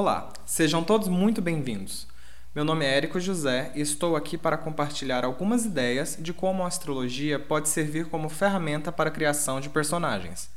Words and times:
Olá, 0.00 0.32
sejam 0.46 0.84
todos 0.84 1.08
muito 1.08 1.42
bem-vindos. 1.42 2.06
Meu 2.54 2.64
nome 2.64 2.84
é 2.84 2.96
Érico 2.96 3.18
José 3.18 3.72
e 3.74 3.80
estou 3.80 4.14
aqui 4.14 4.38
para 4.38 4.56
compartilhar 4.56 5.24
algumas 5.24 5.64
ideias 5.64 6.16
de 6.20 6.32
como 6.32 6.62
a 6.62 6.68
astrologia 6.68 7.36
pode 7.36 7.68
servir 7.68 8.06
como 8.06 8.28
ferramenta 8.28 8.92
para 8.92 9.08
a 9.08 9.12
criação 9.12 9.60
de 9.60 9.68
personagens. 9.68 10.50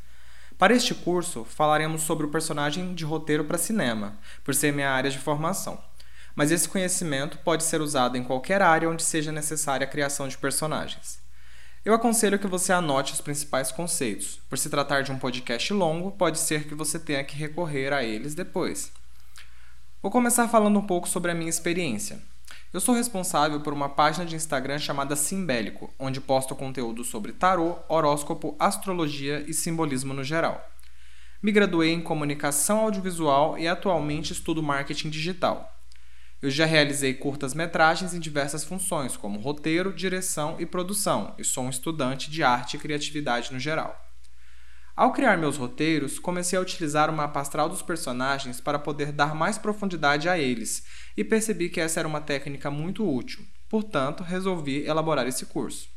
Para 0.59 0.75
este 0.75 0.93
curso, 0.93 1.43
falaremos 1.43 2.03
sobre 2.03 2.27
o 2.27 2.29
personagem 2.29 2.93
de 2.93 3.03
roteiro 3.03 3.43
para 3.43 3.57
cinema, 3.57 4.15
por 4.43 4.53
ser 4.53 4.71
minha 4.73 4.91
área 4.91 5.09
de 5.09 5.17
formação. 5.17 5.81
Mas 6.35 6.51
esse 6.51 6.69
conhecimento 6.69 7.39
pode 7.39 7.63
ser 7.63 7.81
usado 7.81 8.15
em 8.15 8.23
qualquer 8.23 8.61
área 8.61 8.87
onde 8.87 9.01
seja 9.01 9.31
necessária 9.31 9.87
a 9.87 9.89
criação 9.89 10.27
de 10.27 10.37
personagens. 10.37 11.19
Eu 11.83 11.95
aconselho 11.95 12.37
que 12.37 12.45
você 12.45 12.71
anote 12.71 13.13
os 13.13 13.21
principais 13.21 13.71
conceitos. 13.71 14.39
Por 14.47 14.59
se 14.59 14.69
tratar 14.69 15.01
de 15.01 15.11
um 15.11 15.17
podcast 15.17 15.73
longo, 15.73 16.11
pode 16.11 16.37
ser 16.37 16.67
que 16.67 16.75
você 16.75 16.99
tenha 16.99 17.23
que 17.23 17.35
recorrer 17.35 17.91
a 17.91 18.03
eles 18.03 18.35
depois. 18.35 19.00
Vou 20.01 20.09
começar 20.09 20.47
falando 20.47 20.79
um 20.79 20.87
pouco 20.87 21.07
sobre 21.07 21.29
a 21.29 21.35
minha 21.35 21.47
experiência. 21.47 22.19
Eu 22.73 22.81
sou 22.81 22.95
responsável 22.95 23.61
por 23.61 23.71
uma 23.71 23.87
página 23.87 24.25
de 24.25 24.35
Instagram 24.35 24.79
chamada 24.79 25.15
Simbélico, 25.15 25.93
onde 25.99 26.19
posto 26.19 26.55
conteúdo 26.55 27.03
sobre 27.03 27.31
tarô, 27.31 27.77
horóscopo, 27.87 28.55
astrologia 28.57 29.45
e 29.47 29.53
simbolismo 29.53 30.11
no 30.11 30.23
geral. 30.23 30.59
Me 31.39 31.51
graduei 31.51 31.93
em 31.93 32.01
comunicação 32.01 32.79
audiovisual 32.79 33.59
e 33.59 33.67
atualmente 33.67 34.33
estudo 34.33 34.63
marketing 34.63 35.11
digital. 35.11 35.71
Eu 36.41 36.49
já 36.49 36.65
realizei 36.65 37.13
curtas-metragens 37.13 38.15
em 38.15 38.19
diversas 38.19 38.63
funções, 38.63 39.15
como 39.15 39.39
roteiro, 39.39 39.93
direção 39.93 40.55
e 40.57 40.65
produção, 40.65 41.35
e 41.37 41.43
sou 41.43 41.65
um 41.65 41.69
estudante 41.69 42.31
de 42.31 42.41
arte 42.41 42.75
e 42.75 42.79
criatividade 42.79 43.53
no 43.53 43.59
geral. 43.59 44.10
Ao 45.01 45.11
criar 45.11 45.35
meus 45.35 45.57
roteiros, 45.57 46.19
comecei 46.19 46.59
a 46.59 46.61
utilizar 46.61 47.09
o 47.09 47.13
mapa 47.13 47.39
astral 47.41 47.67
dos 47.67 47.81
personagens 47.81 48.61
para 48.61 48.77
poder 48.77 49.11
dar 49.11 49.33
mais 49.33 49.57
profundidade 49.57 50.29
a 50.29 50.37
eles, 50.37 50.83
e 51.17 51.23
percebi 51.23 51.69
que 51.69 51.81
essa 51.81 51.99
era 51.99 52.07
uma 52.07 52.21
técnica 52.21 52.69
muito 52.69 53.03
útil. 53.11 53.43
Portanto, 53.67 54.21
resolvi 54.21 54.85
elaborar 54.85 55.25
esse 55.25 55.47
curso. 55.47 55.89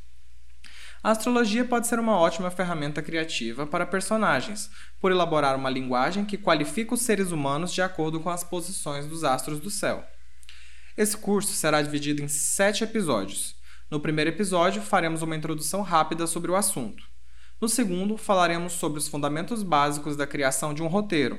A 1.03 1.11
astrologia 1.11 1.67
pode 1.67 1.87
ser 1.87 1.99
uma 1.99 2.17
ótima 2.17 2.51
ferramenta 2.51 3.03
criativa 3.03 3.67
para 3.67 3.85
personagens, 3.85 4.71
por 4.99 5.13
elaborar 5.13 5.55
uma 5.55 5.69
linguagem 5.69 6.25
que 6.25 6.39
qualifica 6.39 6.95
os 6.95 7.03
seres 7.03 7.31
humanos 7.31 7.75
de 7.75 7.83
acordo 7.83 8.21
com 8.21 8.31
as 8.31 8.43
posições 8.43 9.07
dos 9.07 9.23
astros 9.23 9.61
do 9.61 9.69
céu. 9.69 10.03
Esse 10.97 11.15
curso 11.15 11.53
será 11.53 11.83
dividido 11.83 12.23
em 12.23 12.29
sete 12.29 12.85
episódios. 12.85 13.55
No 13.91 14.01
primeiro 14.01 14.31
episódio, 14.31 14.81
faremos 14.81 15.21
uma 15.21 15.37
introdução 15.37 15.83
rápida 15.83 16.27
sobre 16.27 16.51
o 16.51 16.57
assunto. 16.57 17.13
No 17.65 17.69
segundo, 17.71 18.19
falaremos 18.19 18.75
sobre 18.75 18.99
os 18.99 19.09
fundamentos 19.09 19.63
básicos 19.63 20.19
da 20.19 20.27
criação 20.27 20.75
de 20.75 20.83
um 20.83 20.87
roteiro. 20.87 21.39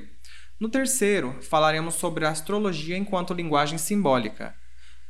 No 0.58 0.68
terceiro, 0.68 1.40
falaremos 1.40 1.94
sobre 1.94 2.26
a 2.26 2.30
astrologia 2.30 2.96
enquanto 2.96 3.32
linguagem 3.32 3.78
simbólica. 3.78 4.52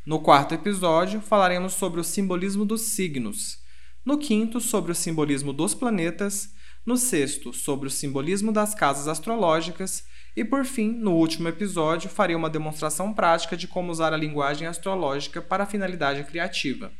No 0.04 0.20
quarto 0.20 0.52
episódio, 0.52 1.22
falaremos 1.22 1.72
sobre 1.72 2.00
o 2.00 2.04
simbolismo 2.04 2.66
dos 2.66 2.82
signos. 2.82 3.56
No 4.04 4.18
quinto, 4.18 4.60
sobre 4.60 4.92
o 4.92 4.94
simbolismo 4.94 5.54
dos 5.54 5.74
planetas. 5.74 6.50
No 6.84 6.98
sexto, 6.98 7.50
sobre 7.50 7.88
o 7.88 7.90
simbolismo 7.90 8.52
das 8.52 8.74
casas 8.74 9.08
astrológicas. 9.08 10.04
E 10.36 10.44
por 10.44 10.66
fim, 10.66 10.92
no 10.92 11.14
último 11.14 11.48
episódio, 11.48 12.10
farei 12.10 12.36
uma 12.36 12.50
demonstração 12.50 13.14
prática 13.14 13.56
de 13.56 13.66
como 13.66 13.90
usar 13.90 14.12
a 14.12 14.18
linguagem 14.18 14.68
astrológica 14.68 15.40
para 15.40 15.64
a 15.64 15.66
finalidade 15.66 16.22
criativa. 16.24 16.92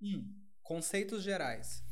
1. 0.00 0.22
Conceitos 0.62 1.22
gerais. 1.22 1.82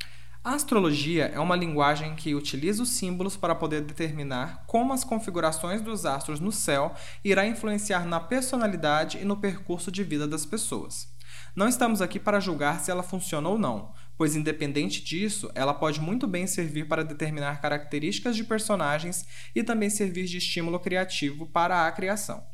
A 0.43 0.55
astrologia 0.55 1.25
é 1.35 1.41
uma 1.41 1.57
linguagem 1.57 2.15
que 2.15 2.35
utiliza 2.35 2.83
os 2.83 2.91
símbolos 2.91 3.35
para 3.35 3.55
poder 3.55 3.81
determinar 3.81 4.65
como 4.67 4.93
as 4.93 5.03
configurações 5.03 5.81
dos 5.81 6.05
astros 6.05 6.39
no 6.39 6.53
céu 6.53 6.95
irá 7.25 7.47
influenciar 7.47 8.05
na 8.05 8.21
personalidade 8.21 9.17
e 9.17 9.25
no 9.25 9.39
percurso 9.39 9.91
de 9.91 10.05
vida 10.05 10.29
das 10.29 10.45
pessoas. 10.45 11.09
Não 11.57 11.67
estamos 11.67 12.03
aqui 12.03 12.21
para 12.21 12.41
julgar 12.41 12.81
se 12.81 12.91
ela 12.91 13.03
funciona 13.03 13.49
ou 13.49 13.59
não, 13.59 13.95
pois 14.19 14.37
independente 14.37 15.03
disso, 15.03 15.51
ela 15.55 15.73
pode 15.73 15.99
muito 15.99 16.27
bem 16.27 16.47
servir 16.47 16.87
para 16.87 17.05
determinar 17.05 17.63
características 17.63 18.37
de 18.37 18.45
personagens 18.45 19.25
e 19.55 19.65
também 19.65 19.89
servir 19.89 20.27
de 20.27 20.37
estímulo 20.37 20.79
criativo 20.79 21.47
para 21.47 21.87
a 21.87 21.93
criação. 21.93 22.45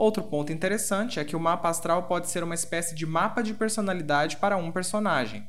Outro 0.00 0.22
ponto 0.22 0.50
interessante 0.50 1.20
é 1.20 1.24
que 1.26 1.36
o 1.36 1.40
mapa 1.40 1.68
astral 1.68 2.04
pode 2.04 2.30
ser 2.30 2.42
uma 2.42 2.54
espécie 2.54 2.94
de 2.94 3.04
mapa 3.04 3.42
de 3.42 3.52
personalidade 3.52 4.38
para 4.38 4.56
um 4.56 4.72
personagem. 4.72 5.46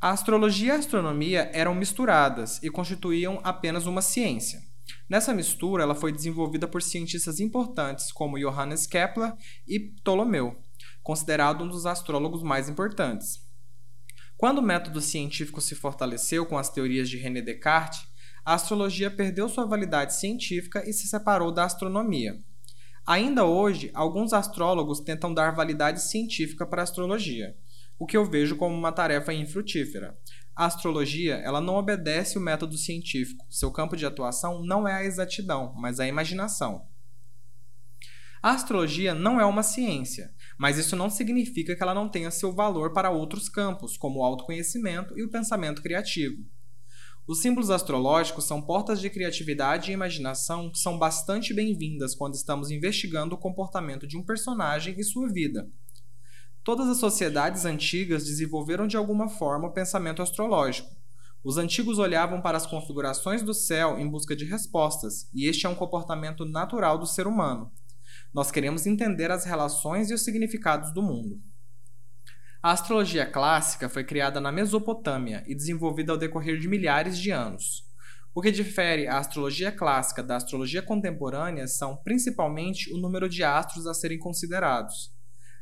A 0.00 0.10
astrologia 0.10 0.68
e 0.68 0.76
a 0.76 0.78
astronomia 0.78 1.50
eram 1.52 1.74
misturadas 1.74 2.62
e 2.62 2.70
constituíam 2.70 3.40
apenas 3.42 3.86
uma 3.86 4.00
ciência. 4.00 4.60
Nessa 5.08 5.34
mistura, 5.34 5.82
ela 5.82 5.96
foi 5.96 6.12
desenvolvida 6.12 6.68
por 6.68 6.80
cientistas 6.80 7.40
importantes 7.40 8.12
como 8.12 8.38
Johannes 8.38 8.86
Kepler 8.86 9.34
e 9.66 9.80
Ptolomeu, 9.80 10.56
considerado 11.02 11.64
um 11.64 11.68
dos 11.68 11.86
astrólogos 11.86 12.44
mais 12.44 12.68
importantes. 12.68 13.40
Quando 14.36 14.58
o 14.58 14.62
método 14.62 15.00
científico 15.00 15.60
se 15.60 15.74
fortaleceu 15.74 16.46
com 16.46 16.56
as 16.56 16.70
teorias 16.70 17.10
de 17.10 17.16
René 17.16 17.42
Descartes, 17.42 18.06
a 18.44 18.54
astrologia 18.54 19.10
perdeu 19.10 19.48
sua 19.48 19.66
validade 19.66 20.14
científica 20.14 20.88
e 20.88 20.92
se 20.92 21.08
separou 21.08 21.50
da 21.50 21.64
astronomia. 21.64 22.38
Ainda 23.06 23.44
hoje, 23.44 23.90
alguns 23.92 24.32
astrólogos 24.32 24.98
tentam 24.98 25.34
dar 25.34 25.54
validade 25.54 26.00
científica 26.00 26.66
para 26.66 26.80
a 26.80 26.84
astrologia, 26.84 27.54
o 27.98 28.06
que 28.06 28.16
eu 28.16 28.24
vejo 28.24 28.56
como 28.56 28.74
uma 28.74 28.92
tarefa 28.92 29.34
infrutífera. 29.34 30.18
A 30.56 30.64
astrologia, 30.64 31.34
ela 31.34 31.60
não 31.60 31.74
obedece 31.74 32.38
o 32.38 32.40
método 32.40 32.78
científico. 32.78 33.44
Seu 33.50 33.70
campo 33.70 33.94
de 33.94 34.06
atuação 34.06 34.64
não 34.64 34.88
é 34.88 34.94
a 34.94 35.04
exatidão, 35.04 35.74
mas 35.76 36.00
a 36.00 36.06
imaginação. 36.06 36.86
A 38.42 38.52
astrologia 38.52 39.14
não 39.14 39.40
é 39.40 39.44
uma 39.44 39.62
ciência, 39.62 40.32
mas 40.56 40.78
isso 40.78 40.96
não 40.96 41.10
significa 41.10 41.76
que 41.76 41.82
ela 41.82 41.94
não 41.94 42.08
tenha 42.08 42.30
seu 42.30 42.54
valor 42.54 42.92
para 42.92 43.10
outros 43.10 43.50
campos, 43.50 43.98
como 43.98 44.20
o 44.20 44.24
autoconhecimento 44.24 45.18
e 45.18 45.22
o 45.22 45.30
pensamento 45.30 45.82
criativo. 45.82 46.42
Os 47.26 47.40
símbolos 47.40 47.70
astrológicos 47.70 48.44
são 48.44 48.60
portas 48.60 49.00
de 49.00 49.08
criatividade 49.08 49.90
e 49.90 49.94
imaginação 49.94 50.70
que 50.70 50.78
são 50.78 50.98
bastante 50.98 51.54
bem-vindas 51.54 52.14
quando 52.14 52.34
estamos 52.34 52.70
investigando 52.70 53.34
o 53.34 53.38
comportamento 53.38 54.06
de 54.06 54.18
um 54.18 54.22
personagem 54.22 54.94
e 54.98 55.02
sua 55.02 55.26
vida. 55.32 55.66
Todas 56.62 56.86
as 56.86 56.98
sociedades 56.98 57.64
antigas 57.64 58.26
desenvolveram 58.26 58.86
de 58.86 58.98
alguma 58.98 59.26
forma 59.26 59.68
o 59.68 59.72
pensamento 59.72 60.20
astrológico. 60.20 60.90
Os 61.42 61.56
antigos 61.56 61.98
olhavam 61.98 62.42
para 62.42 62.58
as 62.58 62.66
configurações 62.66 63.42
do 63.42 63.54
céu 63.54 63.98
em 63.98 64.06
busca 64.06 64.36
de 64.36 64.44
respostas, 64.44 65.26
e 65.32 65.48
este 65.48 65.64
é 65.64 65.68
um 65.68 65.74
comportamento 65.74 66.44
natural 66.44 66.98
do 66.98 67.06
ser 67.06 67.26
humano. 67.26 67.72
Nós 68.34 68.50
queremos 68.50 68.86
entender 68.86 69.30
as 69.30 69.46
relações 69.46 70.10
e 70.10 70.14
os 70.14 70.22
significados 70.22 70.92
do 70.92 71.02
mundo. 71.02 71.40
A 72.64 72.70
astrologia 72.70 73.26
clássica 73.26 73.90
foi 73.90 74.02
criada 74.04 74.40
na 74.40 74.50
Mesopotâmia 74.50 75.44
e 75.46 75.54
desenvolvida 75.54 76.12
ao 76.12 76.18
decorrer 76.18 76.58
de 76.58 76.66
milhares 76.66 77.18
de 77.18 77.30
anos. 77.30 77.84
O 78.34 78.40
que 78.40 78.50
difere 78.50 79.06
a 79.06 79.18
astrologia 79.18 79.70
clássica 79.70 80.22
da 80.22 80.36
astrologia 80.36 80.80
contemporânea 80.80 81.68
são 81.68 81.94
principalmente 81.94 82.90
o 82.90 82.96
número 82.96 83.28
de 83.28 83.44
astros 83.44 83.86
a 83.86 83.92
serem 83.92 84.18
considerados. 84.18 85.12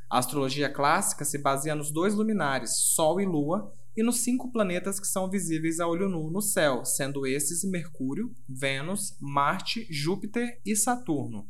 A 0.08 0.18
astrologia 0.18 0.72
clássica 0.72 1.24
se 1.24 1.38
baseia 1.38 1.74
nos 1.74 1.90
dois 1.90 2.14
luminares, 2.14 2.76
Sol 2.94 3.20
e 3.20 3.26
Lua, 3.26 3.74
e 3.96 4.02
nos 4.04 4.20
cinco 4.20 4.52
planetas 4.52 5.00
que 5.00 5.06
são 5.08 5.28
visíveis 5.28 5.80
a 5.80 5.88
olho 5.88 6.08
nu 6.08 6.30
no 6.30 6.40
céu, 6.40 6.84
sendo 6.84 7.26
esses 7.26 7.69
Mercúrio, 7.69 8.32
Vênus, 8.48 9.16
Marte, 9.20 9.88
Júpiter 9.90 10.60
e 10.64 10.76
Saturno. 10.76 11.48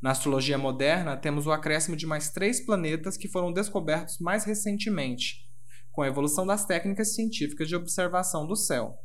Na 0.00 0.10
astrologia 0.10 0.58
moderna, 0.58 1.16
temos 1.16 1.46
o 1.46 1.52
acréscimo 1.52 1.96
de 1.96 2.06
mais 2.06 2.30
três 2.30 2.60
planetas 2.64 3.16
que 3.16 3.28
foram 3.28 3.52
descobertos 3.52 4.18
mais 4.18 4.44
recentemente, 4.44 5.46
com 5.90 6.02
a 6.02 6.06
evolução 6.06 6.46
das 6.46 6.66
técnicas 6.66 7.14
científicas 7.14 7.68
de 7.68 7.76
observação 7.76 8.46
do 8.46 8.54
céu. 8.54 8.98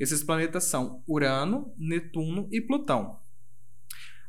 Esses 0.00 0.24
planetas 0.24 0.64
são 0.64 1.02
Urano, 1.06 1.74
Netuno 1.76 2.48
e 2.50 2.60
Plutão. 2.60 3.20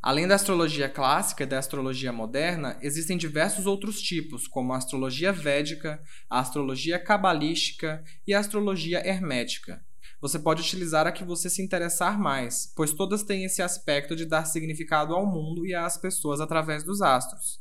Além 0.01 0.27
da 0.27 0.35
astrologia 0.35 0.89
clássica 0.89 1.43
e 1.43 1.47
da 1.47 1.57
astrologia 1.57 2.11
moderna, 2.11 2.77
existem 2.81 3.17
diversos 3.17 3.65
outros 3.65 4.01
tipos, 4.01 4.49
como 4.49 4.73
a 4.73 4.77
astrologia 4.77 5.31
védica, 5.31 6.03
a 6.29 6.39
astrologia 6.39 6.99
cabalística 6.99 8.03
e 8.27 8.33
a 8.33 8.39
astrologia 8.39 8.99
hermética, 9.07 9.81
você 10.23 10.39
pode 10.39 10.61
utilizar 10.61 11.05
a 11.05 11.11
que 11.11 11.25
você 11.25 11.49
se 11.49 11.61
interessar 11.61 12.17
mais, 12.17 12.71
pois 12.77 12.93
todas 12.93 13.23
têm 13.23 13.43
esse 13.43 13.61
aspecto 13.61 14.15
de 14.15 14.25
dar 14.25 14.45
significado 14.45 15.13
ao 15.13 15.25
mundo 15.25 15.65
e 15.65 15.75
às 15.75 15.97
pessoas 15.97 16.39
através 16.39 16.81
dos 16.81 17.01
astros. 17.01 17.59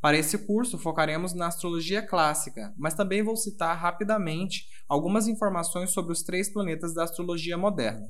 Para 0.00 0.16
esse 0.16 0.38
curso, 0.46 0.78
focaremos 0.78 1.34
na 1.34 1.48
astrologia 1.48 2.00
clássica, 2.00 2.72
mas 2.78 2.94
também 2.94 3.24
vou 3.24 3.36
citar 3.36 3.76
rapidamente 3.76 4.68
algumas 4.88 5.26
informações 5.26 5.90
sobre 5.90 6.12
os 6.12 6.22
três 6.22 6.48
planetas 6.48 6.94
da 6.94 7.02
astrologia 7.02 7.58
moderna. 7.58 8.06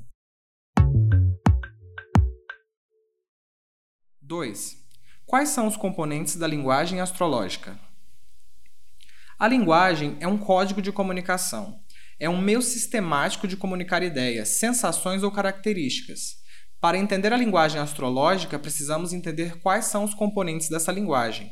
2. 4.21 4.77
Quais 5.25 5.49
são 5.49 5.67
os 5.67 5.77
componentes 5.79 6.37
da 6.37 6.47
linguagem 6.47 7.01
astrológica? 7.01 7.81
A 9.39 9.49
linguagem 9.49 10.19
é 10.21 10.29
um 10.29 10.37
código 10.37 10.83
de 10.83 10.93
comunicação 10.93 11.81
é 12.19 12.29
um 12.29 12.41
meio 12.41 12.63
sistemático 12.63 13.47
de 13.47 13.57
comunicar 13.57 14.03
ideias, 14.03 14.59
sensações 14.59 15.23
ou 15.23 15.31
características. 15.31 16.37
Para 16.81 16.99
entender 16.99 17.33
a 17.33 17.37
linguagem 17.37 17.81
astrológica, 17.81 18.59
precisamos 18.59 19.13
entender 19.13 19.61
quais 19.61 19.87
são 19.87 20.05
os 20.05 20.15
componentes 20.15 20.69
dessa 20.69 20.93
linguagem. 20.93 21.51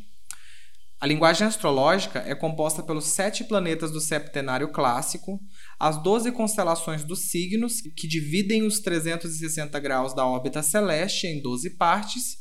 A 1.01 1.07
linguagem 1.07 1.47
astrológica 1.47 2.21
é 2.27 2.35
composta 2.35 2.83
pelos 2.83 3.07
sete 3.07 3.45
planetas 3.45 3.91
do 3.91 4.01
septenário 4.01 4.73
clássico, 4.73 5.39
as 5.79 6.03
doze 6.03 6.33
constelações 6.33 7.05
dos 7.05 7.31
signos, 7.31 7.81
que 7.95 8.09
dividem 8.09 8.63
os 8.63 8.81
360 8.81 9.79
graus 9.81 10.15
da 10.15 10.27
órbita 10.27 10.63
celeste 10.63 11.27
em 11.27 11.43
12 11.43 11.77
partes, 11.77 12.39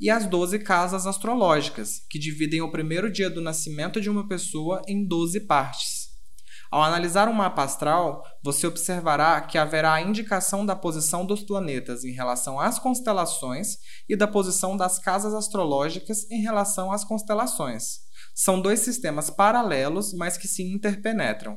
e 0.00 0.08
as 0.08 0.26
12 0.26 0.60
casas 0.60 1.06
astrológicas, 1.06 2.00
que 2.08 2.18
dividem 2.18 2.62
o 2.62 2.70
primeiro 2.70 3.10
dia 3.10 3.28
do 3.28 3.40
nascimento 3.40 4.00
de 4.00 4.08
uma 4.08 4.28
pessoa 4.28 4.80
em 4.86 5.04
12 5.04 5.40
partes. 5.40 5.97
Ao 6.70 6.82
analisar 6.82 7.28
um 7.28 7.32
mapa 7.32 7.62
astral, 7.62 8.22
você 8.42 8.66
observará 8.66 9.40
que 9.40 9.56
haverá 9.56 9.94
a 9.94 10.02
indicação 10.02 10.66
da 10.66 10.76
posição 10.76 11.24
dos 11.24 11.42
planetas 11.42 12.04
em 12.04 12.12
relação 12.12 12.60
às 12.60 12.78
constelações 12.78 13.78
e 14.08 14.14
da 14.14 14.28
posição 14.28 14.76
das 14.76 14.98
casas 14.98 15.32
astrológicas 15.32 16.30
em 16.30 16.42
relação 16.42 16.92
às 16.92 17.04
constelações. 17.04 18.00
São 18.34 18.60
dois 18.60 18.80
sistemas 18.80 19.30
paralelos, 19.30 20.12
mas 20.12 20.36
que 20.36 20.46
se 20.46 20.62
interpenetram. 20.62 21.56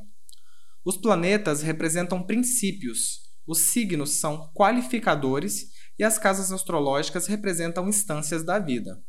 Os 0.84 0.96
planetas 0.96 1.62
representam 1.62 2.22
princípios, 2.22 3.30
os 3.46 3.58
signos 3.72 4.20
são 4.20 4.50
qualificadores 4.54 5.66
e 5.98 6.04
as 6.04 6.18
casas 6.18 6.52
astrológicas 6.52 7.26
representam 7.26 7.88
instâncias 7.88 8.44
da 8.44 8.58
vida. 8.58 9.02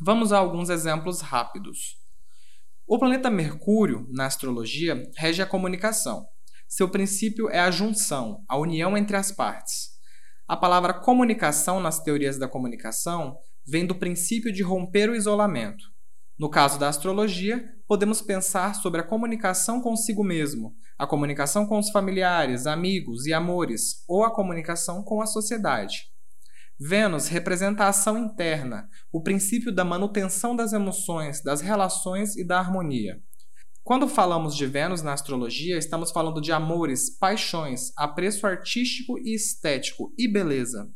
Vamos 0.00 0.32
a 0.32 0.38
alguns 0.38 0.70
exemplos 0.70 1.20
rápidos. 1.20 1.99
O 2.92 2.98
planeta 2.98 3.30
Mercúrio, 3.30 4.04
na 4.10 4.26
astrologia, 4.26 5.08
rege 5.16 5.40
a 5.40 5.46
comunicação. 5.46 6.26
Seu 6.68 6.88
princípio 6.88 7.48
é 7.48 7.60
a 7.60 7.70
junção, 7.70 8.42
a 8.48 8.58
união 8.58 8.98
entre 8.98 9.16
as 9.16 9.30
partes. 9.30 9.90
A 10.48 10.56
palavra 10.56 10.92
comunicação 10.92 11.78
nas 11.78 12.02
teorias 12.02 12.36
da 12.36 12.48
comunicação 12.48 13.36
vem 13.64 13.86
do 13.86 13.94
princípio 13.94 14.52
de 14.52 14.64
romper 14.64 15.08
o 15.08 15.14
isolamento. 15.14 15.84
No 16.36 16.50
caso 16.50 16.80
da 16.80 16.88
astrologia, 16.88 17.64
podemos 17.86 18.20
pensar 18.20 18.74
sobre 18.74 19.00
a 19.00 19.06
comunicação 19.06 19.80
consigo 19.80 20.24
mesmo, 20.24 20.74
a 20.98 21.06
comunicação 21.06 21.66
com 21.66 21.78
os 21.78 21.90
familiares, 21.90 22.66
amigos 22.66 23.24
e 23.24 23.32
amores, 23.32 24.02
ou 24.08 24.24
a 24.24 24.34
comunicação 24.34 25.04
com 25.04 25.22
a 25.22 25.26
sociedade. 25.26 26.06
Vênus 26.82 27.28
representa 27.28 27.84
a 27.84 27.88
ação 27.88 28.16
interna, 28.16 28.88
o 29.12 29.22
princípio 29.22 29.70
da 29.70 29.84
manutenção 29.84 30.56
das 30.56 30.72
emoções, 30.72 31.42
das 31.42 31.60
relações 31.60 32.36
e 32.36 32.42
da 32.42 32.58
harmonia. 32.58 33.22
Quando 33.84 34.08
falamos 34.08 34.56
de 34.56 34.64
Vênus 34.64 35.02
na 35.02 35.12
astrologia, 35.12 35.76
estamos 35.76 36.10
falando 36.10 36.40
de 36.40 36.52
amores, 36.52 37.10
paixões, 37.10 37.92
apreço 37.98 38.46
artístico 38.46 39.18
e 39.18 39.34
estético 39.34 40.14
e 40.16 40.26
beleza. 40.26 40.90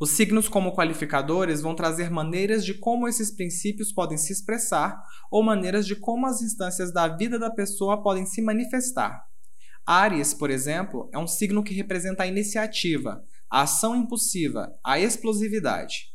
Os 0.00 0.10
signos, 0.10 0.48
como 0.48 0.74
qualificadores, 0.74 1.60
vão 1.60 1.76
trazer 1.76 2.10
maneiras 2.10 2.64
de 2.64 2.74
como 2.74 3.06
esses 3.06 3.30
princípios 3.30 3.92
podem 3.92 4.18
se 4.18 4.32
expressar 4.32 5.00
ou 5.30 5.44
maneiras 5.44 5.86
de 5.86 5.94
como 5.94 6.26
as 6.26 6.42
instâncias 6.42 6.92
da 6.92 7.06
vida 7.06 7.38
da 7.38 7.52
pessoa 7.52 8.02
podem 8.02 8.26
se 8.26 8.42
manifestar. 8.42 9.26
Ares, 9.86 10.34
por 10.34 10.50
exemplo, 10.50 11.08
é 11.14 11.18
um 11.18 11.28
signo 11.28 11.62
que 11.62 11.72
representa 11.72 12.24
a 12.24 12.26
iniciativa, 12.26 13.22
a 13.50 13.62
ação 13.62 13.94
impulsiva, 13.94 14.76
a 14.84 14.98
explosividade. 14.98 16.08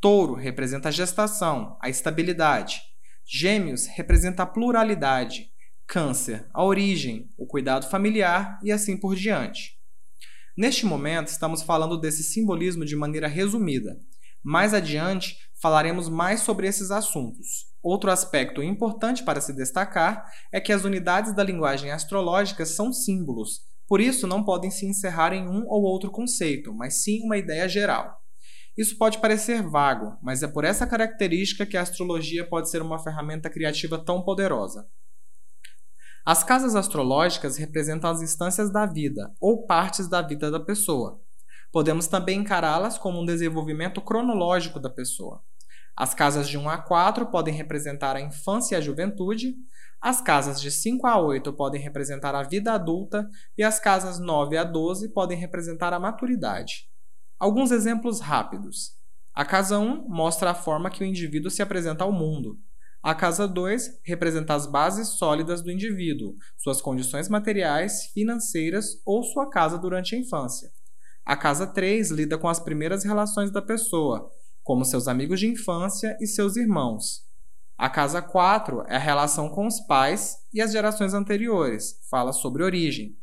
Touro 0.00 0.34
representa 0.34 0.88
a 0.88 0.92
gestação, 0.92 1.76
a 1.82 1.88
estabilidade. 1.88 2.80
Gêmeos 3.24 3.86
representa 3.86 4.44
a 4.44 4.46
pluralidade. 4.46 5.50
Câncer, 5.86 6.48
a 6.52 6.64
origem, 6.64 7.32
o 7.36 7.46
cuidado 7.46 7.88
familiar 7.88 8.58
e 8.62 8.70
assim 8.70 8.96
por 8.96 9.16
diante. 9.16 9.76
Neste 10.56 10.86
momento, 10.86 11.28
estamos 11.28 11.62
falando 11.62 11.98
desse 11.98 12.22
simbolismo 12.22 12.84
de 12.84 12.96
maneira 12.96 13.28
resumida. 13.28 14.00
Mais 14.42 14.72
adiante, 14.72 15.36
falaremos 15.60 16.08
mais 16.08 16.40
sobre 16.40 16.66
esses 16.66 16.90
assuntos. 16.90 17.66
Outro 17.82 18.10
aspecto 18.10 18.62
importante 18.62 19.24
para 19.24 19.40
se 19.40 19.52
destacar 19.52 20.24
é 20.52 20.60
que 20.60 20.72
as 20.72 20.84
unidades 20.84 21.34
da 21.34 21.42
linguagem 21.42 21.90
astrológica 21.90 22.64
são 22.64 22.92
símbolos, 22.92 23.62
por 23.88 24.00
isso, 24.00 24.26
não 24.26 24.42
podem 24.42 24.70
se 24.70 24.84
encerrar 24.84 25.32
em 25.32 25.48
um 25.48 25.64
ou 25.66 25.82
outro 25.82 26.10
conceito, 26.10 26.74
mas 26.74 27.02
sim 27.02 27.22
uma 27.22 27.36
ideia 27.36 27.68
geral. 27.68 28.20
Isso 28.76 28.98
pode 28.98 29.18
parecer 29.18 29.62
vago, 29.62 30.18
mas 30.22 30.42
é 30.42 30.48
por 30.48 30.64
essa 30.64 30.86
característica 30.86 31.64
que 31.64 31.76
a 31.76 31.82
astrologia 31.82 32.46
pode 32.46 32.68
ser 32.68 32.82
uma 32.82 32.98
ferramenta 32.98 33.48
criativa 33.48 33.96
tão 33.96 34.22
poderosa. 34.22 34.86
As 36.26 36.42
casas 36.42 36.74
astrológicas 36.74 37.56
representam 37.56 38.10
as 38.10 38.20
instâncias 38.20 38.70
da 38.72 38.84
vida, 38.84 39.32
ou 39.40 39.64
partes 39.64 40.08
da 40.08 40.20
vida 40.20 40.50
da 40.50 40.58
pessoa. 40.58 41.22
Podemos 41.72 42.08
também 42.08 42.40
encará-las 42.40 42.98
como 42.98 43.20
um 43.20 43.24
desenvolvimento 43.24 44.02
cronológico 44.02 44.80
da 44.80 44.90
pessoa. 44.90 45.42
As 45.96 46.12
casas 46.12 46.46
de 46.46 46.58
1 46.58 46.68
a 46.68 46.76
4 46.76 47.26
podem 47.26 47.54
representar 47.54 48.16
a 48.16 48.20
infância 48.20 48.74
e 48.74 48.78
a 48.78 48.80
juventude, 48.82 49.54
as 49.98 50.20
casas 50.20 50.60
de 50.60 50.70
5 50.70 51.06
a 51.06 51.18
8 51.18 51.50
podem 51.54 51.80
representar 51.80 52.34
a 52.34 52.42
vida 52.42 52.74
adulta 52.74 53.26
e 53.56 53.62
as 53.62 53.80
casas 53.80 54.20
9 54.20 54.58
a 54.58 54.64
12 54.64 55.08
podem 55.14 55.38
representar 55.38 55.94
a 55.94 55.98
maturidade. 55.98 56.86
Alguns 57.38 57.70
exemplos 57.70 58.20
rápidos. 58.20 58.90
A 59.34 59.42
casa 59.42 59.78
1 59.78 60.06
mostra 60.06 60.50
a 60.50 60.54
forma 60.54 60.90
que 60.90 61.02
o 61.02 61.06
indivíduo 61.06 61.50
se 61.50 61.62
apresenta 61.62 62.04
ao 62.04 62.12
mundo. 62.12 62.58
A 63.02 63.14
casa 63.14 63.48
2 63.48 64.00
representa 64.04 64.54
as 64.54 64.66
bases 64.66 65.08
sólidas 65.16 65.62
do 65.62 65.70
indivíduo, 65.70 66.34
suas 66.58 66.82
condições 66.82 67.28
materiais, 67.28 68.06
financeiras 68.12 69.00
ou 69.06 69.22
sua 69.22 69.48
casa 69.48 69.78
durante 69.78 70.14
a 70.14 70.18
infância. 70.18 70.70
A 71.24 71.36
casa 71.36 71.66
3 71.66 72.10
lida 72.10 72.36
com 72.36 72.48
as 72.48 72.60
primeiras 72.60 73.02
relações 73.02 73.50
da 73.50 73.62
pessoa, 73.62 74.30
como 74.66 74.84
seus 74.84 75.06
amigos 75.06 75.38
de 75.38 75.46
infância 75.46 76.18
e 76.20 76.26
seus 76.26 76.56
irmãos. 76.56 77.24
A 77.78 77.88
casa 77.88 78.20
4 78.20 78.82
é 78.88 78.96
a 78.96 78.98
relação 78.98 79.48
com 79.48 79.64
os 79.64 79.78
pais 79.78 80.38
e 80.52 80.60
as 80.60 80.72
gerações 80.72 81.14
anteriores, 81.14 82.00
fala 82.10 82.32
sobre 82.32 82.64
origem. 82.64 83.16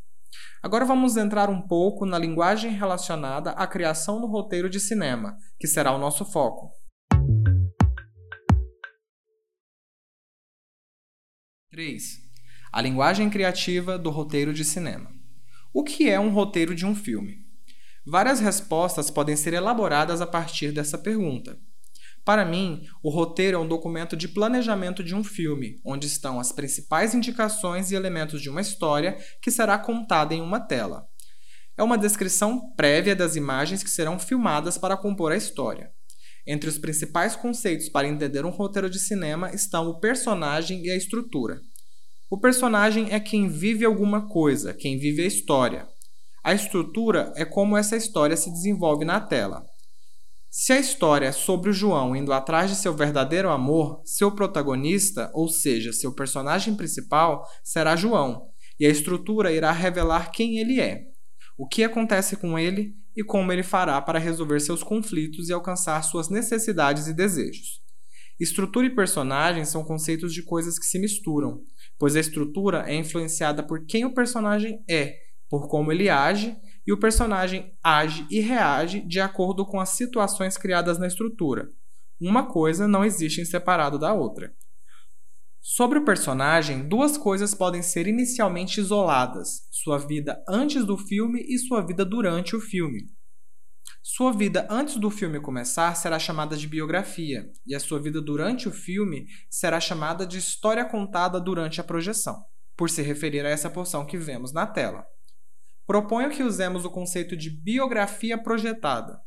Agora 0.62 0.86
vamos 0.86 1.18
entrar 1.18 1.50
um 1.50 1.62
pouco 1.68 2.06
na 2.06 2.18
linguagem 2.18 2.72
relacionada 2.72 3.52
à 3.52 3.68
criação 3.68 4.22
do 4.22 4.28
roteiro 4.28 4.70
de 4.70 4.80
cinema, 4.80 5.36
que 5.60 5.68
será 5.68 5.92
o 5.92 6.00
nosso 6.00 6.24
foco. 6.24 6.72
Três. 11.70 12.20
A 12.72 12.82
linguagem 12.82 13.30
criativa 13.30 14.00
do 14.00 14.10
roteiro 14.10 14.54
de 14.54 14.64
cinema. 14.64 15.12
O 15.74 15.84
que 15.84 16.10
é 16.10 16.18
um 16.18 16.30
roteiro 16.30 16.74
de 16.74 16.86
um 16.86 16.96
filme? 16.96 17.43
Várias 18.06 18.40
respostas 18.40 19.10
podem 19.10 19.36
ser 19.36 19.54
elaboradas 19.54 20.20
a 20.20 20.28
partir 20.28 20.72
dessa 20.72 20.98
pergunta. 20.98 21.58
Para 22.26 22.46
mim, 22.46 22.86
o 23.02 23.10
roteiro 23.10 23.58
é 23.58 23.60
um 23.60 23.68
documento 23.68 24.16
de 24.16 24.28
planejamento 24.28 25.04
de 25.04 25.14
um 25.14 25.24
filme, 25.24 25.82
onde 25.86 26.08
estão 26.08 26.40
as 26.40 26.52
principais 26.52 27.14
indicações 27.14 27.92
e 27.92 27.96
elementos 27.96 28.42
de 28.42 28.50
uma 28.50 28.62
história 28.62 29.18
que 29.42 29.52
será 29.52 29.78
contada 29.78 30.34
em 30.34 30.42
uma 30.42 30.60
tela. 30.60 31.06
É 31.78 31.84
uma 31.84 31.98
descrição 31.98 32.74
prévia 32.76 33.16
das 33.16 33.36
imagens 33.36 33.84
que 33.84 33.90
serão 33.90 34.20
filmadas 34.20 34.78
para 34.78 34.96
compor 34.96 35.32
a 35.32 35.38
história. 35.38 35.92
Entre 36.46 36.70
os 36.70 36.78
principais 36.78 37.36
conceitos 37.36 37.90
para 37.90 38.08
entender 38.08 38.46
um 38.46 38.50
roteiro 38.50 38.90
de 38.90 39.00
cinema 39.00 39.52
estão 39.54 39.88
o 39.88 40.00
personagem 40.00 40.84
e 40.86 40.92
a 40.92 40.96
estrutura. 40.96 41.62
O 42.30 42.40
personagem 42.40 43.12
é 43.12 43.20
quem 43.20 43.48
vive 43.48 43.86
alguma 43.86 44.28
coisa, 44.28 44.74
quem 44.74 44.98
vive 44.98 45.24
a 45.24 45.28
história. 45.28 45.88
A 46.44 46.54
estrutura 46.54 47.32
é 47.38 47.46
como 47.46 47.78
essa 47.78 47.96
história 47.96 48.36
se 48.36 48.52
desenvolve 48.52 49.06
na 49.06 49.22
tela. 49.22 49.66
Se 50.52 50.74
a 50.74 50.80
história 50.80 51.28
é 51.28 51.32
sobre 51.32 51.70
o 51.70 51.74
João 51.74 52.14
indo 52.16 52.34
atrás 52.34 52.70
de 52.70 52.76
seu 52.76 52.94
verdadeiro 52.94 53.50
amor, 53.50 54.02
seu 54.04 54.30
protagonista, 54.30 55.32
ou 55.34 55.48
seja, 55.48 55.94
seu 55.94 56.14
personagem 56.14 56.76
principal, 56.76 57.48
será 57.64 57.96
João, 57.96 58.50
e 58.78 58.86
a 58.86 58.90
estrutura 58.90 59.54
irá 59.54 59.72
revelar 59.72 60.32
quem 60.32 60.58
ele 60.58 60.82
é, 60.82 61.06
o 61.58 61.66
que 61.66 61.82
acontece 61.82 62.36
com 62.36 62.60
ele 62.60 62.94
e 63.16 63.24
como 63.24 63.52
ele 63.54 63.64
fará 63.64 64.02
para 64.02 64.20
resolver 64.20 64.60
seus 64.60 64.84
conflitos 64.84 65.48
e 65.48 65.54
alcançar 65.54 66.02
suas 66.04 66.30
necessidades 66.30 67.08
e 67.08 67.14
desejos. 67.14 67.82
Estrutura 68.38 68.88
e 68.88 68.94
personagem 68.94 69.64
são 69.64 69.84
conceitos 69.84 70.34
de 70.34 70.44
coisas 70.44 70.78
que 70.78 70.86
se 70.86 71.00
misturam, 71.00 71.62
pois 71.98 72.16
a 72.16 72.20
estrutura 72.20 72.84
é 72.86 72.96
influenciada 72.96 73.66
por 73.66 73.86
quem 73.86 74.04
o 74.04 74.14
personagem 74.14 74.84
é, 74.90 75.23
por 75.54 75.68
como 75.68 75.92
ele 75.92 76.10
age 76.10 76.58
e 76.84 76.92
o 76.92 77.00
personagem 77.00 77.78
age 77.84 78.26
e 78.32 78.40
reage 78.40 79.02
de 79.02 79.20
acordo 79.20 79.64
com 79.64 79.80
as 79.80 79.90
situações 79.90 80.58
criadas 80.58 80.98
na 80.98 81.06
estrutura. 81.06 81.70
Uma 82.20 82.48
coisa 82.48 82.88
não 82.88 83.06
existe 83.06 83.40
em 83.40 83.46
separado 83.46 84.00
da 84.00 84.12
outra. 84.16 84.52
Sobre 85.62 86.00
o 86.00 86.04
personagem, 86.04 86.88
duas 86.88 87.20
coisas 87.20 87.54
podem 87.54 87.84
ser 87.84 88.08
inicialmente 88.08 88.80
isoladas: 88.80 89.68
sua 89.70 90.00
vida 90.00 90.44
antes 90.50 90.84
do 90.84 90.98
filme 90.98 91.46
e 91.48 91.60
sua 91.60 91.86
vida 91.86 92.04
durante 92.04 92.56
o 92.56 92.60
filme. 92.60 93.04
Sua 94.02 94.34
vida 94.34 94.68
antes 94.72 94.96
do 94.96 95.12
filme 95.12 95.40
começar 95.40 95.96
será 95.96 96.18
chamada 96.18 96.58
de 96.58 96.68
biografia, 96.68 97.48
e 97.64 97.76
a 97.76 97.80
sua 97.80 98.02
vida 98.02 98.20
durante 98.20 98.68
o 98.68 98.72
filme 98.72 99.28
será 99.52 99.80
chamada 99.80 100.26
de 100.26 100.40
história 100.40 100.84
contada 100.84 101.40
durante 101.40 101.80
a 101.80 101.84
projeção. 101.84 102.44
por 102.76 102.90
se 102.90 103.04
referir 103.04 103.46
a 103.46 103.50
essa 103.50 103.70
porção 103.70 104.04
que 104.04 104.18
vemos 104.18 104.52
na 104.52 104.66
tela. 104.66 105.06
Proponho 105.86 106.30
que 106.30 106.44
usemos 106.44 106.86
o 106.86 106.90
conceito 106.90 107.36
de 107.36 107.50
biografia 107.50 108.38
projetada. 108.38 109.20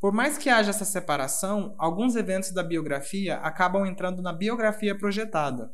Por 0.00 0.12
mais 0.12 0.38
que 0.38 0.48
haja 0.48 0.70
essa 0.70 0.84
separação, 0.84 1.74
alguns 1.78 2.16
eventos 2.16 2.52
da 2.52 2.62
biografia 2.62 3.36
acabam 3.38 3.84
entrando 3.84 4.22
na 4.22 4.32
biografia 4.32 4.96
projetada. 4.96 5.70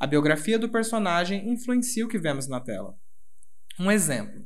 A 0.00 0.06
biografia 0.06 0.58
do 0.58 0.68
personagem 0.68 1.48
influencia 1.48 2.04
o 2.04 2.08
que 2.08 2.18
vemos 2.18 2.48
na 2.48 2.60
tela. 2.60 2.94
Um 3.78 3.90
exemplo: 3.90 4.44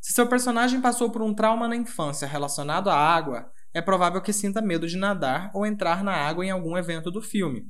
se 0.00 0.12
seu 0.12 0.26
personagem 0.26 0.80
passou 0.80 1.10
por 1.10 1.22
um 1.22 1.34
trauma 1.34 1.68
na 1.68 1.76
infância 1.76 2.26
relacionado 2.26 2.88
à 2.88 2.96
água, 2.96 3.50
é 3.74 3.80
provável 3.80 4.20
que 4.20 4.32
sinta 4.32 4.62
medo 4.62 4.86
de 4.86 4.96
nadar 4.96 5.50
ou 5.54 5.66
entrar 5.66 6.02
na 6.04 6.12
água 6.12 6.44
em 6.44 6.50
algum 6.50 6.76
evento 6.76 7.10
do 7.10 7.20
filme. 7.20 7.66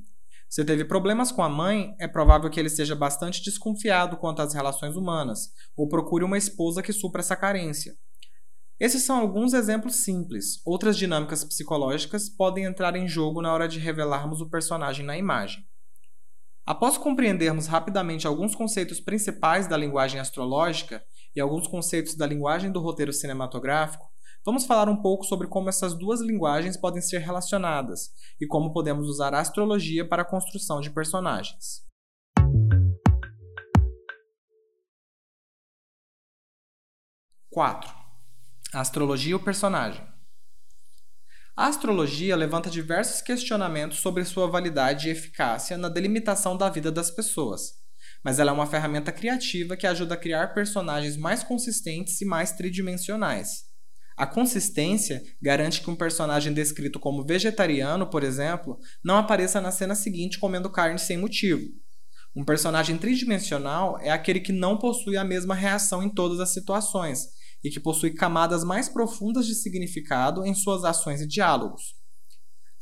Se 0.53 0.63
teve 0.63 0.85
problemas 0.85 1.31
com 1.31 1.41
a 1.41 1.49
mãe, 1.49 1.95
é 1.99 2.07
provável 2.07 2.47
que 2.47 2.59
ele 2.59 2.69
seja 2.69 2.95
bastante 2.95 3.41
desconfiado 3.41 4.17
quanto 4.17 4.39
às 4.43 4.53
relações 4.53 4.95
humanas, 4.95 5.49
ou 5.75 5.87
procure 5.87 6.23
uma 6.23 6.37
esposa 6.37 6.83
que 6.83 6.93
supra 6.93 7.21
essa 7.21 7.35
carência. 7.35 7.95
Esses 8.79 9.03
são 9.03 9.17
alguns 9.17 9.55
exemplos 9.55 10.03
simples. 10.03 10.61
Outras 10.63 10.95
dinâmicas 10.95 11.43
psicológicas 11.43 12.29
podem 12.29 12.65
entrar 12.65 12.95
em 12.95 13.07
jogo 13.07 13.41
na 13.41 13.51
hora 13.51 13.67
de 13.67 13.79
revelarmos 13.79 14.41
o 14.41 14.49
personagem 14.49 15.03
na 15.03 15.17
imagem. 15.17 15.65
Após 16.63 16.99
compreendermos 16.99 17.65
rapidamente 17.65 18.27
alguns 18.27 18.53
conceitos 18.53 18.99
principais 18.99 19.65
da 19.65 19.75
linguagem 19.75 20.19
astrológica 20.19 21.03
e 21.35 21.41
alguns 21.41 21.67
conceitos 21.67 22.15
da 22.15 22.27
linguagem 22.27 22.71
do 22.71 22.79
roteiro 22.79 23.11
cinematográfico, 23.11 24.12
Vamos 24.45 24.65
falar 24.65 24.89
um 24.89 25.01
pouco 25.01 25.23
sobre 25.23 25.47
como 25.47 25.69
essas 25.69 25.97
duas 25.97 26.19
linguagens 26.19 26.75
podem 26.75 27.01
ser 27.01 27.19
relacionadas 27.19 28.11
e 28.41 28.45
como 28.45 28.73
podemos 28.73 29.07
usar 29.07 29.33
a 29.33 29.39
astrologia 29.39 30.05
para 30.05 30.23
a 30.23 30.25
construção 30.25 30.81
de 30.81 30.89
personagens. 30.89 31.81
Quatro. 37.49 37.89
A 38.73 38.81
astrologia 38.81 39.31
e 39.31 39.35
o 39.35 39.43
personagem. 39.43 40.05
A 41.55 41.67
astrologia 41.67 42.35
levanta 42.35 42.69
diversos 42.69 43.21
questionamentos 43.21 43.99
sobre 43.99 44.25
sua 44.25 44.47
validade 44.47 45.07
e 45.07 45.11
eficácia 45.11 45.77
na 45.77 45.87
delimitação 45.87 46.57
da 46.57 46.69
vida 46.69 46.91
das 46.91 47.09
pessoas, 47.09 47.75
mas 48.21 48.39
ela 48.39 48.51
é 48.51 48.53
uma 48.53 48.67
ferramenta 48.67 49.11
criativa 49.11 49.77
que 49.77 49.87
ajuda 49.87 50.15
a 50.15 50.17
criar 50.17 50.53
personagens 50.53 51.15
mais 51.15 51.43
consistentes 51.45 52.19
e 52.19 52.25
mais 52.25 52.51
tridimensionais. 52.51 53.72
A 54.15 54.27
consistência 54.27 55.23
garante 55.41 55.81
que 55.81 55.89
um 55.89 55.95
personagem 55.95 56.53
descrito 56.53 56.99
como 56.99 57.25
vegetariano, 57.25 58.09
por 58.09 58.23
exemplo, 58.23 58.77
não 59.03 59.17
apareça 59.17 59.59
na 59.59 59.71
cena 59.71 59.95
seguinte 59.95 60.39
comendo 60.39 60.69
carne 60.69 60.99
sem 60.99 61.17
motivo. 61.17 61.63
Um 62.35 62.43
personagem 62.43 62.97
tridimensional 62.97 63.99
é 63.99 64.09
aquele 64.09 64.39
que 64.39 64.51
não 64.51 64.77
possui 64.77 65.17
a 65.17 65.23
mesma 65.23 65.53
reação 65.53 66.01
em 66.01 66.09
todas 66.09 66.39
as 66.39 66.53
situações 66.53 67.27
e 67.63 67.69
que 67.69 67.79
possui 67.79 68.11
camadas 68.11 68.63
mais 68.63 68.89
profundas 68.89 69.45
de 69.45 69.55
significado 69.55 70.45
em 70.45 70.53
suas 70.53 70.83
ações 70.83 71.21
e 71.21 71.27
diálogos. 71.27 72.02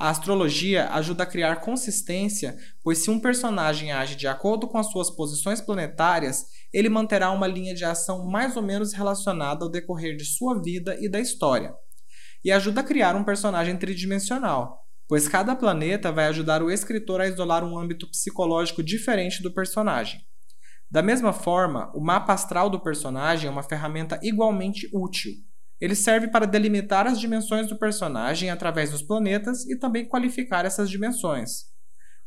A 0.02 0.10
astrologia 0.10 0.90
ajuda 0.94 1.22
a 1.22 1.28
criar 1.28 1.58
consistência, 1.58 2.58
pois 2.84 2.98
se 2.98 3.12
um 3.12 3.20
personagem 3.20 3.92
age 3.92 4.16
de 4.16 4.26
acordo 4.26 4.68
com 4.68 4.80
as 4.80 4.88
suas 4.88 5.12
posições 5.12 5.62
planetárias, 5.62 6.46
ele 6.74 6.90
manterá 6.90 7.30
uma 7.30 7.46
linha 7.46 7.76
de 7.76 7.86
ação 7.86 8.26
mais 8.26 8.58
ou 8.58 8.64
menos 8.64 8.94
relacionada 8.94 9.64
ao 9.64 9.70
decorrer 9.70 10.16
de 10.16 10.26
sua 10.26 10.60
vida 10.60 10.98
e 11.00 11.08
da 11.08 11.20
história. 11.20 11.72
E 12.44 12.52
ajuda 12.52 12.82
a 12.82 12.84
criar 12.84 13.16
um 13.16 13.24
personagem 13.24 13.78
tridimensional, 13.78 14.88
pois 15.08 15.28
cada 15.28 15.56
planeta 15.56 16.12
vai 16.12 16.26
ajudar 16.26 16.64
o 16.64 16.72
escritor 16.72 17.22
a 17.22 17.28
isolar 17.28 17.64
um 17.64 17.78
âmbito 17.78 18.10
psicológico 18.10 18.82
diferente 18.82 19.44
do 19.44 19.54
personagem. 19.54 20.20
Da 20.90 21.04
mesma 21.04 21.32
forma, 21.32 21.92
o 21.94 22.02
mapa 22.02 22.34
astral 22.34 22.72
do 22.72 22.80
personagem 22.80 23.48
é 23.48 23.52
uma 23.52 23.62
ferramenta 23.62 24.20
igualmente 24.24 24.90
útil 24.92 25.34
ele 25.82 25.96
serve 25.96 26.28
para 26.28 26.46
delimitar 26.46 27.08
as 27.08 27.20
dimensões 27.20 27.68
do 27.68 27.78
personagem 27.78 28.52
através 28.52 28.92
dos 28.92 29.02
planetas 29.02 29.66
e 29.66 29.76
também 29.76 30.08
qualificar 30.08 30.64
essas 30.64 30.90
dimensões. 30.90 31.72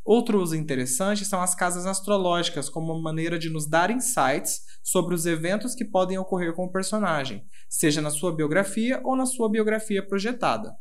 Outro 0.04 0.42
uso 0.42 0.54
interessante 0.56 1.24
são 1.24 1.40
as 1.40 1.54
casas 1.54 1.86
astrológicas 1.86 2.68
como 2.68 2.92
uma 2.92 3.00
maneira 3.00 3.38
de 3.38 3.48
nos 3.48 3.66
dar 3.66 3.90
insights 3.90 4.60
sobre 4.82 5.14
os 5.14 5.24
eventos 5.24 5.74
que 5.74 5.84
podem 5.84 6.18
ocorrer 6.18 6.52
com 6.52 6.64
o 6.64 6.72
personagem, 6.72 7.46
seja 7.70 8.02
na 8.02 8.10
sua 8.10 8.34
biografia 8.34 9.00
ou 9.02 9.16
na 9.16 9.24
sua 9.24 9.48
biografia 9.48 10.06
projetada. 10.06 10.76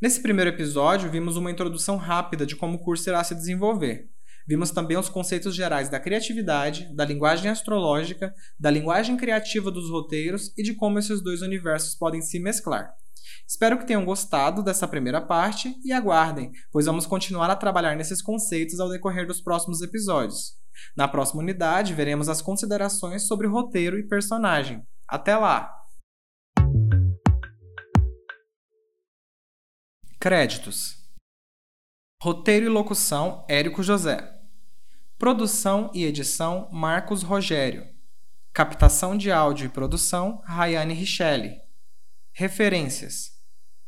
Nesse 0.00 0.22
primeiro 0.22 0.50
episódio, 0.50 1.10
vimos 1.10 1.36
uma 1.36 1.50
introdução 1.50 1.96
rápida 1.96 2.46
de 2.46 2.56
como 2.56 2.76
o 2.76 2.82
curso 2.82 3.10
irá 3.10 3.22
se 3.22 3.34
desenvolver. 3.34 4.08
Vimos 4.46 4.70
também 4.70 4.96
os 4.96 5.08
conceitos 5.08 5.54
gerais 5.54 5.88
da 5.88 5.98
criatividade, 5.98 6.88
da 6.94 7.04
linguagem 7.04 7.50
astrológica, 7.50 8.32
da 8.58 8.70
linguagem 8.70 9.16
criativa 9.16 9.70
dos 9.70 9.90
roteiros 9.90 10.52
e 10.56 10.62
de 10.62 10.74
como 10.74 10.98
esses 10.98 11.20
dois 11.20 11.42
universos 11.42 11.96
podem 11.96 12.22
se 12.22 12.38
mesclar. 12.38 12.92
Espero 13.46 13.78
que 13.78 13.86
tenham 13.86 14.04
gostado 14.04 14.62
dessa 14.62 14.86
primeira 14.86 15.20
parte 15.20 15.74
e 15.84 15.92
aguardem, 15.92 16.52
pois 16.70 16.86
vamos 16.86 17.06
continuar 17.06 17.50
a 17.50 17.56
trabalhar 17.56 17.96
nesses 17.96 18.22
conceitos 18.22 18.78
ao 18.78 18.88
decorrer 18.88 19.26
dos 19.26 19.40
próximos 19.40 19.82
episódios. 19.82 20.54
Na 20.96 21.08
próxima 21.08 21.42
unidade, 21.42 21.94
veremos 21.94 22.28
as 22.28 22.42
considerações 22.42 23.26
sobre 23.26 23.46
roteiro 23.46 23.98
e 23.98 24.06
personagem. 24.06 24.82
Até 25.08 25.36
lá! 25.36 25.72
Créditos: 30.20 30.96
Roteiro 32.22 32.66
e 32.66 32.68
locução: 32.68 33.44
Érico 33.48 33.82
José. 33.82 34.35
Produção 35.18 35.90
e 35.94 36.04
edição 36.04 36.68
Marcos 36.70 37.22
Rogério. 37.22 37.88
Captação 38.52 39.16
de 39.16 39.32
áudio 39.32 39.64
e 39.64 39.68
produção 39.70 40.42
Rayane 40.44 40.92
Richelli. 40.92 41.58
Referências: 42.34 43.30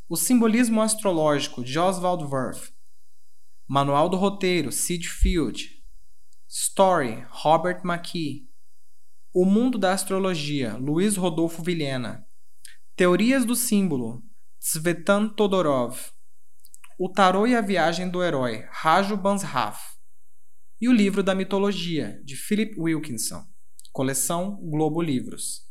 O 0.08 0.16
Simbolismo 0.16 0.80
Astrológico 0.80 1.62
de 1.62 1.78
Oswald 1.78 2.24
Wirth. 2.24 2.72
Manual 3.68 4.08
do 4.08 4.16
Roteiro 4.16 4.72
Sid 4.72 5.06
Field. 5.06 5.68
Story 6.48 7.26
Robert 7.28 7.82
McKee. 7.84 8.48
O 9.34 9.44
Mundo 9.44 9.76
da 9.76 9.92
Astrologia 9.92 10.78
Luiz 10.78 11.18
Rodolfo 11.18 11.62
Vilhena. 11.62 12.26
Teorias 12.96 13.44
do 13.44 13.54
Símbolo 13.54 14.22
Tsvetan 14.58 15.28
Todorov. 15.28 15.94
O 16.98 17.12
Tarô 17.12 17.46
e 17.46 17.54
a 17.54 17.60
Viagem 17.60 18.08
do 18.08 18.22
Herói 18.22 18.66
Raju 18.70 19.14
Bansraf 19.14 19.97
e 20.80 20.88
o 20.88 20.92
livro 20.92 21.22
da 21.22 21.34
mitologia, 21.34 22.20
de 22.24 22.36
Philip 22.36 22.78
Wilkinson, 22.78 23.44
coleção 23.92 24.56
Globo 24.62 25.02
Livros. 25.02 25.66